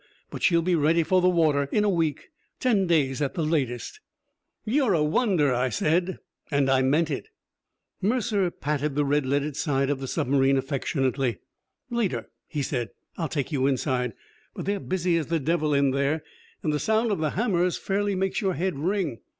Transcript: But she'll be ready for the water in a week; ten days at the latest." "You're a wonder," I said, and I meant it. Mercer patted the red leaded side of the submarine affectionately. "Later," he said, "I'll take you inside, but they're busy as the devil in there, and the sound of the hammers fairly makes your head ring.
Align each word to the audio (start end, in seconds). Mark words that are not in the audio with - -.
But 0.31 0.41
she'll 0.41 0.63
be 0.63 0.73
ready 0.73 1.03
for 1.03 1.21
the 1.21 1.29
water 1.29 1.69
in 1.71 1.83
a 1.83 1.87
week; 1.87 2.31
ten 2.59 2.87
days 2.87 3.21
at 3.21 3.35
the 3.35 3.45
latest." 3.45 3.99
"You're 4.65 4.95
a 4.95 5.03
wonder," 5.03 5.53
I 5.53 5.69
said, 5.69 6.17
and 6.49 6.71
I 6.71 6.81
meant 6.81 7.11
it. 7.11 7.27
Mercer 8.01 8.49
patted 8.49 8.95
the 8.95 9.05
red 9.05 9.27
leaded 9.27 9.55
side 9.55 9.91
of 9.91 9.99
the 9.99 10.07
submarine 10.07 10.57
affectionately. 10.57 11.37
"Later," 11.91 12.31
he 12.47 12.63
said, 12.63 12.89
"I'll 13.15 13.29
take 13.29 13.51
you 13.51 13.67
inside, 13.67 14.13
but 14.55 14.65
they're 14.65 14.79
busy 14.79 15.17
as 15.17 15.27
the 15.27 15.39
devil 15.39 15.71
in 15.71 15.91
there, 15.91 16.23
and 16.63 16.73
the 16.73 16.79
sound 16.79 17.11
of 17.11 17.19
the 17.19 17.37
hammers 17.37 17.77
fairly 17.77 18.15
makes 18.15 18.41
your 18.41 18.55
head 18.55 18.79
ring. 18.79 19.19